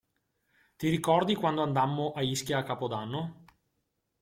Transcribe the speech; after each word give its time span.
Ti 0.77 0.89
ricordi 0.89 1.35
quando 1.35 1.61
andammo 1.61 2.13
a 2.15 2.23
Ischia 2.23 2.57
a 2.57 2.63
Capodanno? 2.63 3.45